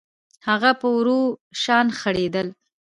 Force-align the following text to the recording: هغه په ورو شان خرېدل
هغه 0.47 0.71
په 0.81 0.87
ورو 0.97 1.19
شان 1.61 1.87
خرېدل 1.99 2.47